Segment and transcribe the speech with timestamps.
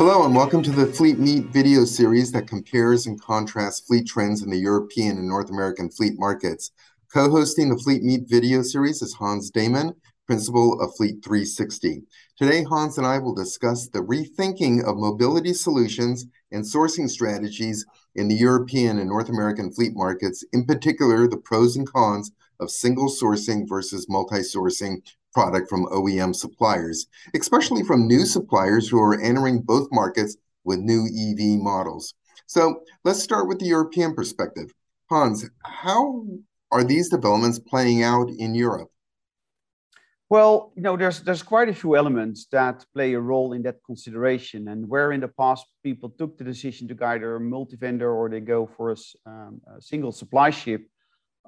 [0.00, 4.42] Hello, and welcome to the Fleet Meet video series that compares and contrasts fleet trends
[4.42, 6.70] in the European and North American fleet markets.
[7.12, 9.92] Co hosting the Fleet Meet video series is Hans Damon,
[10.26, 12.02] principal of Fleet 360.
[12.38, 18.28] Today, Hans and I will discuss the rethinking of mobility solutions and sourcing strategies in
[18.28, 23.10] the European and North American fleet markets, in particular, the pros and cons of single
[23.10, 25.02] sourcing versus multi sourcing
[25.32, 31.06] product from OEM suppliers, especially from new suppliers who are entering both markets with new
[31.06, 32.14] EV models.
[32.46, 34.72] So let's start with the European perspective.
[35.08, 36.24] Hans, how
[36.70, 38.90] are these developments playing out in Europe?
[40.30, 43.78] Well, you know, there's there's quite a few elements that play a role in that
[43.84, 48.38] consideration, and where in the past people took the decision to either multi-vendor or they
[48.38, 50.82] go for a, um, a single supply ship,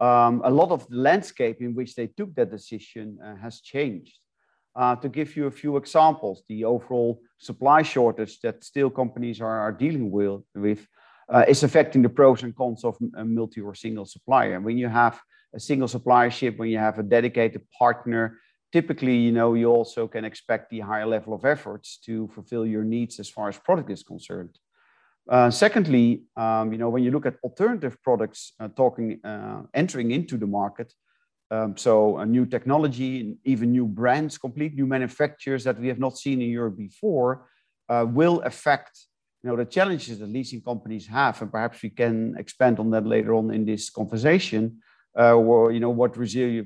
[0.00, 4.18] um, a lot of the landscape in which they took that decision uh, has changed.
[4.74, 9.58] Uh, to give you a few examples, the overall supply shortage that steel companies are,
[9.58, 10.86] are dealing with, with
[11.32, 14.56] uh, is affecting the pros and cons of a multi or single supplier.
[14.56, 15.20] And when you have
[15.54, 18.38] a single supplier ship, when you have a dedicated partner,
[18.72, 22.84] typically, you know, you also can expect the higher level of efforts to fulfill your
[22.84, 24.58] needs as far as product is concerned.
[25.28, 30.10] Uh, secondly, um, you know, when you look at alternative products uh, talking, uh, entering
[30.10, 30.92] into the market,
[31.50, 35.98] um, so a new technology and even new brands, complete new manufacturers that we have
[35.98, 37.46] not seen in Europe before,
[37.88, 39.06] uh, will affect,
[39.42, 43.06] you know, the challenges that leasing companies have, and perhaps we can expand on that
[43.06, 44.78] later on in this conversation,
[45.18, 46.64] uh, or you know, what residual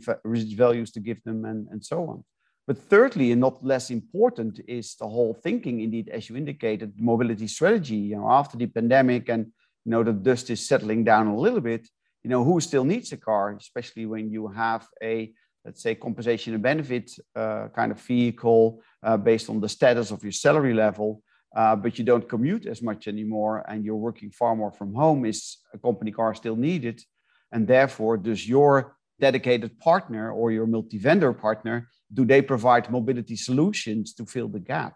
[0.56, 2.24] values to give them, and and so on.
[2.66, 7.46] But thirdly, and not less important, is the whole thinking, indeed, as you indicated, mobility
[7.46, 7.96] strategy.
[7.96, 9.46] You know, after the pandemic and
[9.84, 11.88] you know the dust is settling down a little bit,
[12.24, 15.32] you know, who still needs a car, especially when you have a
[15.64, 20.22] let's say compensation and benefit uh, kind of vehicle uh, based on the status of
[20.22, 21.22] your salary level,
[21.56, 25.24] uh, but you don't commute as much anymore and you're working far more from home.
[25.24, 27.02] Is a company car still needed?
[27.50, 34.14] And therefore, does your dedicated partner or your multi-vendor partner do they provide mobility solutions
[34.14, 34.94] to fill the gap?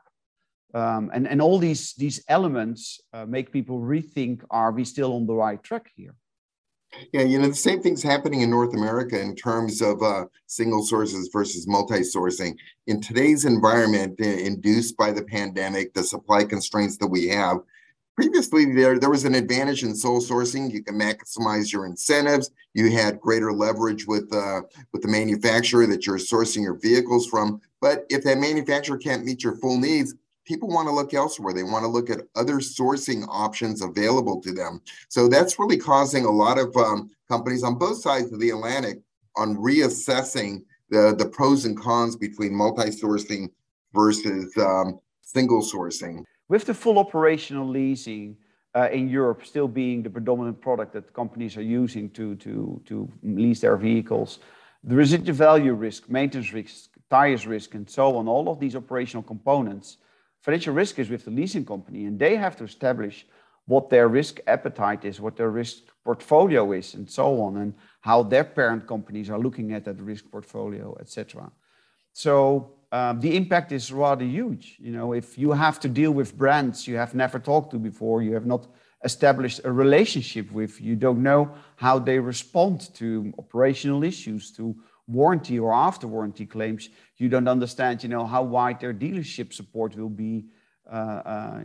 [0.72, 5.26] Um, and, and all these, these elements uh, make people rethink are we still on
[5.26, 6.14] the right track here?
[7.12, 10.82] Yeah, you know, the same thing's happening in North America in terms of uh, single
[10.82, 12.56] sources versus multi sourcing.
[12.88, 17.58] In today's environment, uh, induced by the pandemic, the supply constraints that we have,
[18.20, 20.70] previously there there was an advantage in sole sourcing.
[20.70, 22.50] You can maximize your incentives.
[22.74, 24.60] You had greater leverage with uh,
[24.92, 27.62] with the manufacturer that you're sourcing your vehicles from.
[27.80, 30.14] But if that manufacturer can't meet your full needs
[30.46, 31.54] people want to look elsewhere.
[31.54, 34.80] They want to look at other sourcing options available to them.
[35.08, 38.98] So that's really causing a lot of um, companies on both sides of the atlantic
[39.36, 43.48] on reassessing the the pros and cons between multi-sourcing
[43.94, 48.36] versus um, single sourcing with the full operational leasing
[48.74, 53.76] uh, in Europe still being the predominant product that companies are using to, lease their
[53.76, 54.40] vehicles,
[54.82, 59.22] the residual value risk, maintenance risk, tires risk, and so on, all of these operational
[59.22, 59.98] components,
[60.42, 63.26] financial risk is with the leasing company, and they have to establish
[63.66, 68.24] what their risk appetite is, what their risk portfolio is, and so on, and how
[68.24, 71.50] their parent companies are looking at that risk portfolio, etc.
[72.12, 74.76] So um, the impact is rather huge.
[74.80, 78.22] You know, if you have to deal with brands you have never talked to before,
[78.22, 78.66] you have not
[79.04, 85.58] established a relationship with, you don't know how they respond to operational issues, to warranty
[85.58, 86.88] or after warranty claims.
[87.16, 90.46] You don't understand, you know, how wide their dealership support will be,
[90.90, 91.60] uh, uh,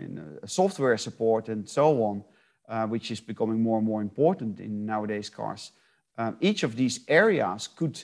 [0.45, 2.23] software support, and so on,
[2.69, 5.71] uh, which is becoming more and more important in nowadays cars.
[6.17, 8.01] Um, each of these areas could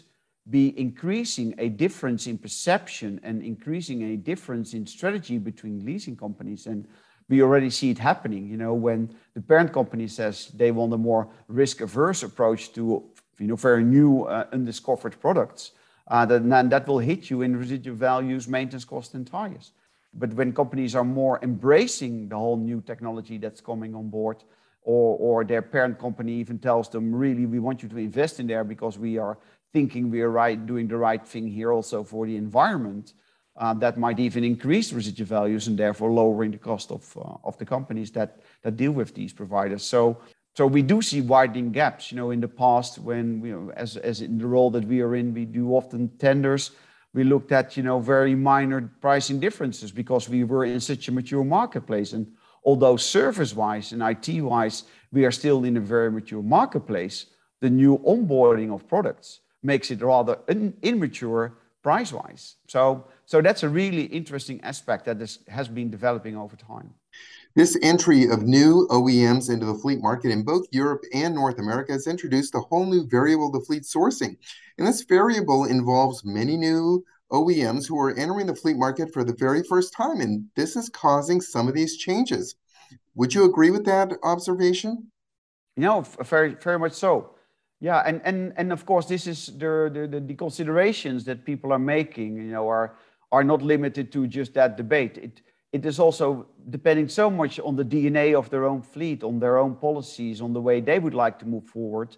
[0.49, 6.65] be increasing a difference in perception and increasing a difference in strategy between leasing companies.
[6.65, 6.87] And
[7.29, 8.47] we already see it happening.
[8.47, 13.03] You know, when the parent company says they want a more risk-averse approach to,
[13.39, 15.71] you know, very new uh, undiscovered products,
[16.07, 19.71] uh, then, that will hit you in residual values, maintenance cost, and tires.
[20.13, 24.43] But when companies are more embracing the whole new technology that's coming on board,
[24.83, 28.47] or, or their parent company even tells them, really, we want you to invest in
[28.47, 29.37] there because we are
[29.73, 33.13] thinking we are right, doing the right thing here also for the environment,
[33.57, 37.57] uh, that might even increase residual values and therefore lowering the cost of, uh, of
[37.57, 39.83] the companies that, that deal with these providers.
[39.83, 40.17] So,
[40.55, 42.11] so we do see widening gaps.
[42.11, 45.01] You know, in the past, when you know, as, as in the role that we
[45.01, 46.71] are in, we do often tenders.
[47.13, 51.11] We looked at you know very minor pricing differences because we were in such a
[51.11, 52.13] mature marketplace.
[52.13, 52.27] And
[52.65, 57.27] although service-wise and IT-wise, we are still in a very mature marketplace,
[57.59, 60.39] the new onboarding of products makes it rather
[60.81, 61.53] immature
[61.83, 62.55] price-wise.
[62.67, 65.17] So, so that's a really interesting aspect that
[65.47, 66.93] has been developing over time.
[67.55, 71.91] This entry of new OEMs into the fleet market in both Europe and North America
[71.91, 74.37] has introduced a whole new variable to fleet sourcing.
[74.77, 79.35] And this variable involves many new OEMs who are entering the fleet market for the
[79.37, 82.55] very first time, and this is causing some of these changes.
[83.15, 85.11] Would you agree with that observation?
[85.75, 87.35] No, very, very much so.
[87.81, 91.79] Yeah, and and and of course, this is the, the the considerations that people are
[91.79, 92.35] making.
[92.35, 92.95] You know, are
[93.31, 95.17] are not limited to just that debate.
[95.17, 95.41] It
[95.73, 99.57] it is also depending so much on the DNA of their own fleet, on their
[99.57, 102.15] own policies, on the way they would like to move forward,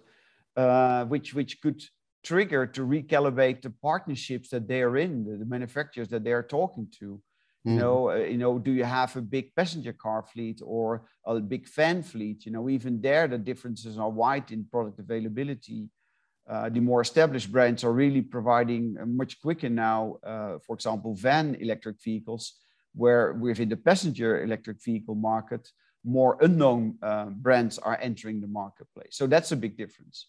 [0.54, 1.82] uh, which which could
[2.22, 6.42] trigger to recalibrate the partnerships that they are in, the, the manufacturers that they are
[6.42, 7.20] talking to.
[7.64, 7.80] You mm-hmm.
[7.80, 11.66] know, uh, you know, do you have a big passenger car fleet or a big
[11.66, 12.44] van fleet?
[12.44, 15.88] You know, even there the differences are wide in product availability.
[16.46, 21.54] Uh, the more established brands are really providing much quicker now, uh, for example, van
[21.54, 22.52] electric vehicles,
[22.94, 25.66] where within the passenger electric vehicle market,
[26.04, 29.16] more unknown uh, brands are entering the marketplace.
[29.16, 30.26] So that's a big difference.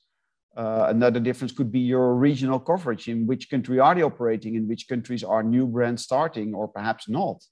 [0.56, 3.10] Uh, another difference could be your regional coverage.
[3.10, 4.56] In which country are they operating?
[4.56, 7.44] In which countries are new brands starting, or perhaps not?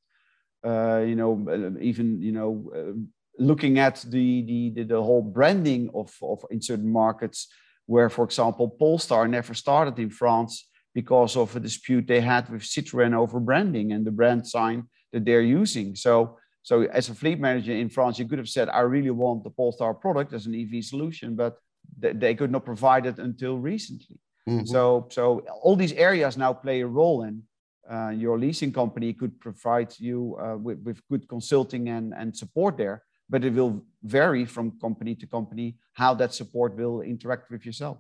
[0.66, 2.94] Uh, you know, uh, even you know, uh,
[3.38, 7.48] looking at the, the the the whole branding of of in certain markets,
[7.88, 12.62] where, for example, Polestar never started in France because of a dispute they had with
[12.62, 15.96] Citroën over branding and the brand sign that they're using.
[15.96, 16.38] So.
[16.66, 19.50] So as a fleet manager in France, you could have said, I really want the
[19.50, 21.58] Polestar product as an EV solution, but
[22.00, 24.20] they could not provide it until recently.
[24.48, 24.66] Mm-hmm.
[24.66, 27.44] So, so all these areas now play a role in.
[27.90, 32.78] Uh, your leasing company could provide you uh, with, with good consulting and, and support
[32.78, 37.66] there, but it will vary from company to company how that support will interact with
[37.66, 37.98] yourself.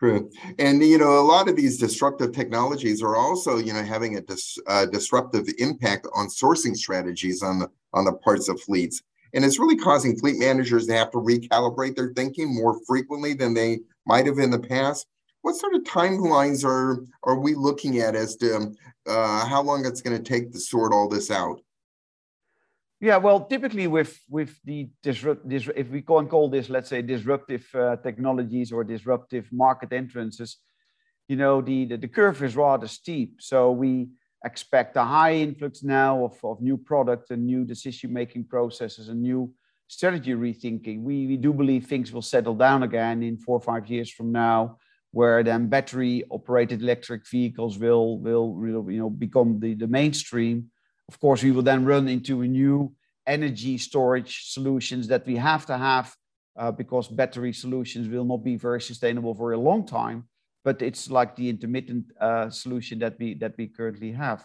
[0.00, 4.16] True, and you know a lot of these disruptive technologies are also you know having
[4.16, 9.02] a dis, uh, disruptive impact on sourcing strategies on the on the parts of fleets.
[9.32, 13.54] And it's really causing fleet managers to have to recalibrate their thinking more frequently than
[13.54, 15.06] they might have in the past.
[15.42, 18.74] What sort of timelines are are we looking at as to
[19.06, 21.60] uh, how long it's going to take to sort all this out?
[23.00, 27.00] Yeah, well, typically with with the disrupt, dis, if we can call this, let's say,
[27.00, 30.58] disruptive uh, technologies or disruptive market entrances,
[31.26, 33.40] you know, the, the the curve is rather steep.
[33.40, 34.08] So we
[34.44, 39.20] expect a high influx now of, of new product and new decision making processes and
[39.20, 39.52] new
[39.86, 41.02] strategy rethinking.
[41.02, 44.32] We, we do believe things will settle down again in four or five years from
[44.32, 44.78] now,
[45.10, 50.70] where then battery operated electric vehicles will, will, will you know, become the, the mainstream.
[51.08, 52.94] Of course, we will then run into a new
[53.26, 56.14] energy storage solutions that we have to have
[56.56, 60.28] uh, because battery solutions will not be very sustainable for a long time
[60.64, 64.44] but it's like the intermittent uh, solution that we that we currently have.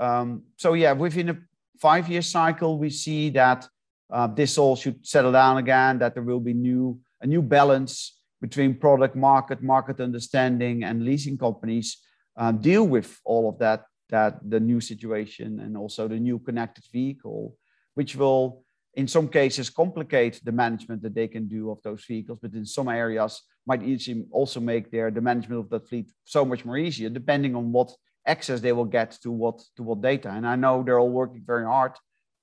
[0.00, 1.36] Um, so yeah, within a
[1.80, 3.68] five-year cycle, we see that
[4.12, 5.98] uh, this all should settle down again.
[5.98, 11.38] That there will be new a new balance between product market, market understanding, and leasing
[11.38, 11.98] companies
[12.36, 16.84] uh, deal with all of that that the new situation and also the new connected
[16.92, 17.56] vehicle,
[17.94, 18.63] which will
[18.96, 22.64] in some cases complicate the management that they can do of those vehicles, but in
[22.64, 23.82] some areas might
[24.30, 27.92] also make their the management of that fleet so much more easier, depending on what
[28.26, 30.30] access they will get to what to what data.
[30.30, 31.92] And I know they're all working very hard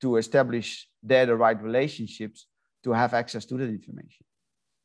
[0.01, 2.47] to establish there the right relationships
[2.83, 4.25] to have access to that information.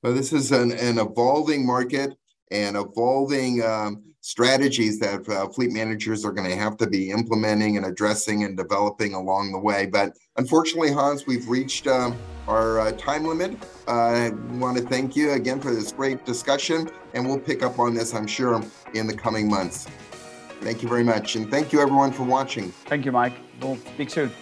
[0.03, 2.15] Well, this is an, an evolving market
[2.51, 7.77] and evolving um, strategies that uh, fleet managers are going to have to be implementing
[7.77, 9.87] and addressing and developing along the way.
[9.87, 12.17] But unfortunately, Hans, we've reached um,
[12.49, 13.57] our uh, time limit.
[13.87, 17.79] Uh, I want to thank you again for this great discussion, and we'll pick up
[17.79, 18.63] on this, I'm sure,
[18.95, 19.87] in the coming months.
[20.61, 22.73] Thank you very much, and thank you everyone for watching.
[22.87, 23.35] Thank you, Mike.
[23.61, 24.33] We'll speak soon.